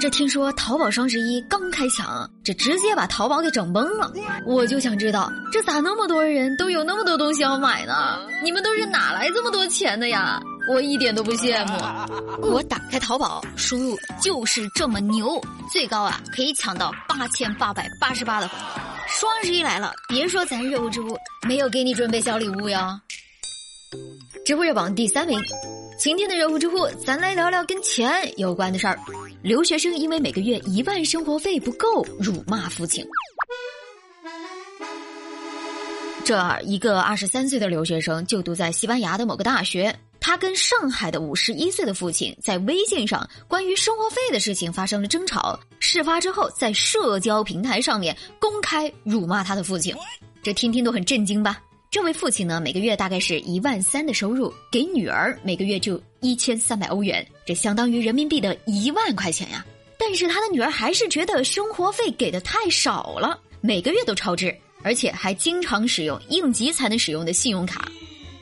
[0.00, 4.12] 这听说淘宝双十一刚开抢，这直接把淘宝给整崩了。
[4.44, 8.20] 我就想知道，这咋那么多人都有那么多东西要买呢？
[8.42, 10.40] 你们都是哪来这么多钱的呀？
[10.68, 11.74] 我一点都不羡慕。
[12.42, 18.82] 我打开淘宝，输入就是这么牛，最高啊可以抢到八千八百八十八的红包。
[19.08, 21.16] 双十一来了，别说咱热乎知乎
[21.46, 23.00] 没有给你准备小礼物呀。
[24.44, 25.40] 知乎热榜第三名，
[25.98, 28.98] 今天的热乎知乎，咱来聊聊跟钱有关的事儿。
[29.40, 33.06] 留学生因为每个月一万生活费不够，辱骂父亲。
[36.24, 45.58] 这一个二十三岁的留学生就读在西班牙的某个大学，他跟上海的五十一岁的父亲在微信上关于生活费的事情发生了争吵。
[45.78, 49.94] 事发之后，在社交平台上面公开辱骂他的父亲，
[50.42, 51.62] 这听听都很震惊吧。
[51.90, 59.64] 这位父亲呢，每个月大概是一万三的收入，给女儿每个月就一千三百欧元，这相当于人民币的一万块钱呀。
[59.98, 67.90] 但是他的女儿还是觉得生活费给的太少了，每个月都超支，而且还经常使用应急才能使用的信用卡。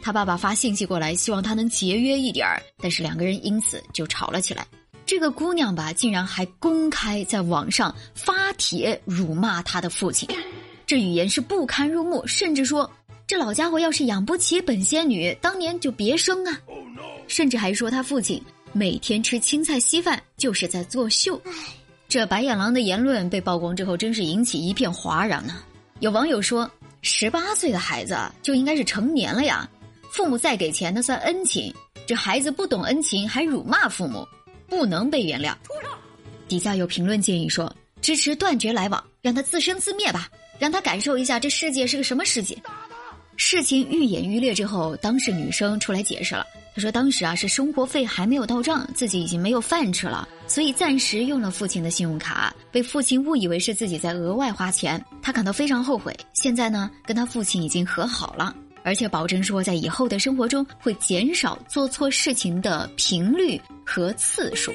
[0.00, 4.66] 他爸爸发信息过来，希望他能节约一点儿，但是两个人因此就吵了起来。
[5.04, 10.26] 这个姑娘吧，竟然还公开在网上发帖辱骂他的父亲，
[10.86, 12.90] 这语言是不堪入目，甚至说。
[13.34, 16.56] 这老家伙要是养不起本仙女，当年就别生啊！
[17.26, 18.40] 甚至还说他父亲
[18.72, 21.42] 每天吃青菜稀饭就是在作秀。
[22.06, 25.64] 这白眼狼的言论被曝光之后，真是引起一片哗然呢。
[25.98, 26.70] 有网友说
[27.02, 29.68] ：“十八岁的孩子就应该是成年了呀，
[30.12, 31.74] 父母再给钱那算恩情，
[32.06, 34.24] 这孩子不懂恩情还辱骂父母，
[34.68, 35.52] 不能被原谅。”
[36.46, 42.56] 底下有评论建议说：“支持断绝来往，让他自生自灭吧，让他感受一下这世界是个什么世界。”
[43.36, 46.46] 事情愈演愈烈之后，当事女生出来解释了。
[46.74, 56.12] 她说：“当时啊是生活费还没有到账，自己已经没有饭吃了，所以暂时用了父亲的信用卡，被父亲误以为是自己在额外花钱，她感到非常后悔。
[56.32, 64.72] 现在呢，跟她父亲已经和好了，而且保证说在以后的生活中会减少做错事情的频率和次数。”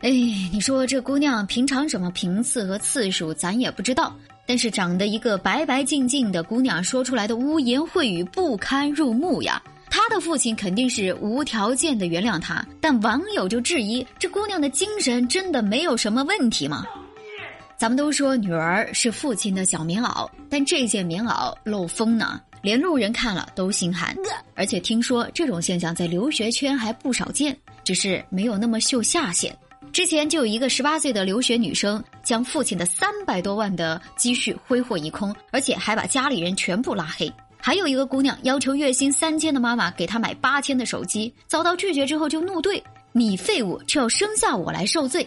[0.00, 0.10] 哎，
[0.50, 4.16] 你说这姑娘平常什么频次和次数，咱也不知道。
[4.52, 9.62] 但是长得一个白白净净的姑娘说出来的污言秽语不堪入目呀！
[9.88, 16.84] 她的父亲肯定是无条件的原谅她，但网友就质疑这姑娘的精神真的没有什么问题吗？
[17.78, 24.14] 咱们都说女儿是父亲的小棉袄，但这件棉袄漏风呢，连路人看了都心寒。
[24.54, 29.56] 而且听说这种现象在留学圈还不少见，只是没有那么秀下限。
[29.92, 37.30] 之前就有一个十八岁的留学女生，将父亲的三百多万的积蓄挥霍一空，而且还把家里人全部拉黑。
[37.58, 42.82] 还有一个姑娘要求月薪三千的妈妈给她买八千的手机，遭到拒绝之后就怒怼
[43.12, 45.26] ：“你废物，却要生下我来受罪。”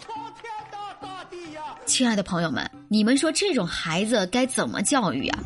[1.86, 5.40] 亲爱的朋友们，你们说这种孩子该怎么教育啊？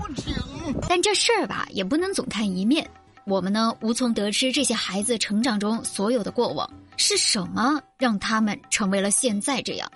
[0.87, 2.89] 但这事儿吧，也不能总看一面。
[3.25, 6.67] 我们呢，无从得知这些孩子成长中所有的过往。
[6.99, 9.89] 是什么让他们成为了现在这样？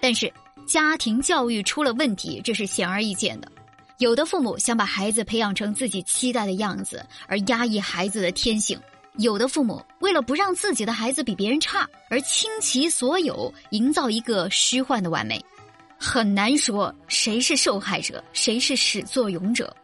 [0.00, 0.32] 但是
[0.66, 3.52] 家庭教育出了问题，这是显而易见的。
[3.98, 8.78] 有的父母想把孩子培养成自己期待的样子，而压抑孩子的天性；
[9.18, 15.44] 有的父母为了不让自己的孩子比别人差，而倾其所有营造一个虚幻的完美。
[15.98, 19.74] 很难说谁是受害者，谁是始作俑者。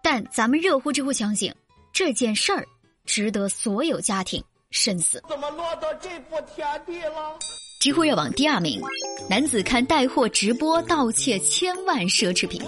[0.00, 1.52] 但咱们热乎知乎相信，
[1.92, 2.64] 这件事儿
[3.04, 4.42] 值得所有家庭。
[4.70, 7.36] 生死怎么落到这步田地了？
[7.80, 8.80] 知乎热榜第二名，
[9.28, 12.62] 男子看带货直播盗窃千万奢侈品。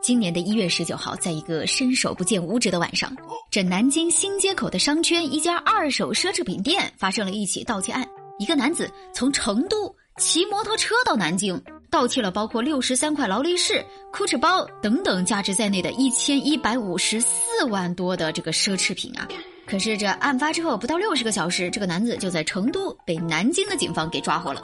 [0.00, 3.12] 今年的一月十九号，在一个伸手不见五指的晚上，
[3.50, 8.08] 这南京新街口的商圈一家二手奢侈品店发生了一起盗窃案。
[8.38, 11.60] 一个男子从成都骑摩托车到南京，
[11.90, 19.26] 盗窃了包括六十三块劳力士、Gucci 包等等价值在内的一千一百五十四万多的这个奢侈品啊。
[19.66, 24.62] 可是这案发之后不到六十个小时，这个男子就在成都被南京的警方给抓获了。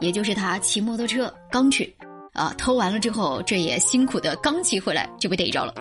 [0.00, 1.94] 也就是他骑摩托车刚去，
[2.32, 5.74] 啊，偷完了之后，这也辛苦的刚骑回来就被逮着了。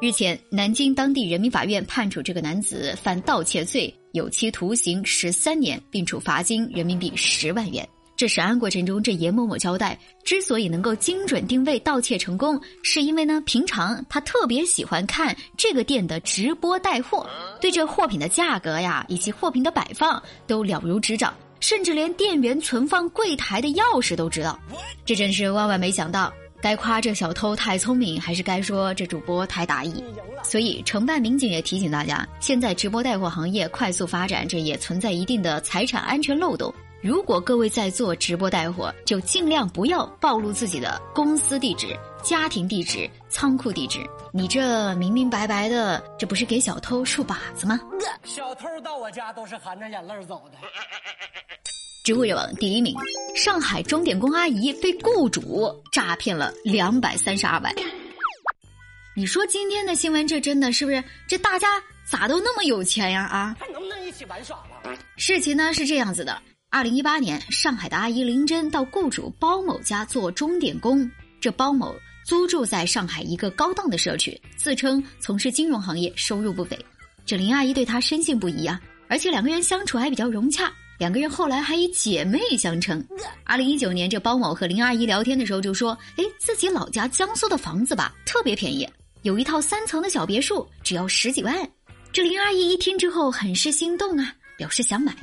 [0.00, 7.86] 日前，南京当地人民法院判处这个男子犯盗窃罪，有期徒刑十三年，并处罚金人民币十万元。
[8.24, 17.28] 这审案过程中，这严某某交代，之所以能够精准定位盗窃成功，是因为呢，平常他特别喜欢看这个店的直播带货，
[17.60, 24.58] 对这货品的价格呀，以及货品的摆放都了如指掌，甚至连店员存放柜台的钥匙都知道。
[25.04, 26.32] 这真是万万没想到，
[26.62, 30.02] 该夸这小偷太聪明，还是该说这主播太大意？
[30.42, 36.74] 所以，承办民警也提醒大家，现在直播带货行业快速发展，这也存在一定的财产安全漏洞。
[37.04, 43.98] 如果各位在做直播带货，就尽量不要暴露自己的公司地址、家庭地址、仓库地址。
[44.32, 47.78] 你这明明白白的，这不是给小偷竖靶子吗？
[48.24, 50.56] 小偷到我家都是含着眼泪走的。
[52.06, 52.96] 知乎热网第一名：
[53.36, 57.70] 上海钟点工阿姨被雇主诈骗了两百三十二万。
[59.14, 61.04] 你说今天的新闻，这真的是不是？
[61.28, 61.68] 这大家
[62.10, 63.24] 咋都那么有钱呀？
[63.24, 64.96] 啊，还能不能一起玩耍了？
[65.18, 66.40] 事情呢是这样子的。
[66.74, 71.08] 二零一八年，上海的阿姨林真到雇主包某家做钟点工。
[71.40, 71.94] 这包某
[72.26, 76.76] 租住在上海一个高档的社区，自称从事金融行业，收入不菲。
[77.24, 80.68] 这林阿姨对他深信不疑啊，而且两个人相处还比较融洽。
[80.98, 83.00] 两个人后来还以姐妹相称。
[83.44, 88.84] 二零一九年，这包某和林阿姨聊天的时候就说：“哎，自己老家江苏的房子吧，特别便宜，
[89.22, 91.56] 有一套三层的小别墅，只要十几万。”
[92.12, 95.16] 这林阿姨一听之后很是心动啊，表示想买。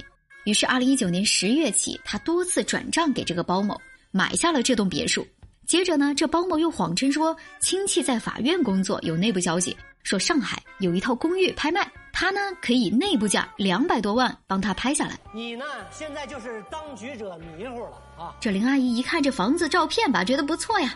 [0.43, 3.79] 于是，二零一九年十月起，他多次转账给这个包某，
[4.11, 5.25] 买下了这栋别墅。
[5.67, 15.17] 接着呢，这包某又谎称说亲戚在法院工作，有内部消息说上海有一套公寓拍卖，他呢可以内部价两百多万帮他拍下来。
[15.33, 18.35] 你呢，现在就是当局者迷糊了啊！
[18.41, 20.93] 这林阿姨一看这房子照片吧，觉得不错呀，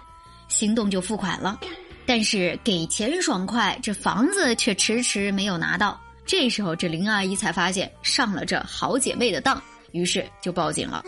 [0.47, 1.59] 心动就付款了。
[2.07, 6.01] 但是给钱爽快，这房子却迟迟没有拿到。
[6.25, 9.61] 这时候，这林阿姨才发现上了这好姐妹的当，
[9.91, 11.03] 于是就报警了。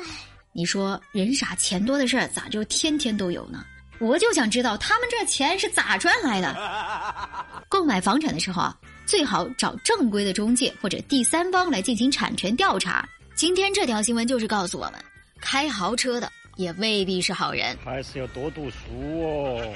[0.53, 3.63] 你说人傻钱多的事儿咋就天天都有呢？
[3.99, 6.55] 我就想知道他们这钱是咋赚来的。
[7.67, 13.07] 购买房产的时候啊，最好找正规的中介或者第三方来进行产权调查。
[13.35, 14.93] 今天这条新闻就是告诉我们，
[15.41, 18.75] 开豪车的也未必是好人，还是要多读书
[19.23, 19.73] 哦。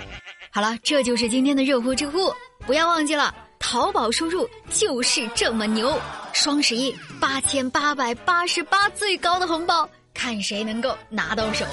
[0.51, 3.35] 好了，这就是今天的热乎知乎，不要忘记了。
[3.71, 5.97] 淘宝输入就是这么牛！
[6.33, 11.65] 双十一八千八百八十八最高的红包，看谁能够拿到手。